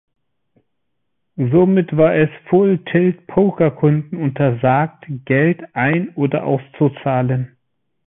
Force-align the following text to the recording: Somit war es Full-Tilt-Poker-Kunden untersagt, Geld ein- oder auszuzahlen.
Somit 1.35 1.95
war 1.95 2.15
es 2.15 2.31
Full-Tilt-Poker-Kunden 2.49 4.17
untersagt, 4.17 5.05
Geld 5.25 5.63
ein- 5.75 6.15
oder 6.15 6.43
auszuzahlen. 6.43 7.55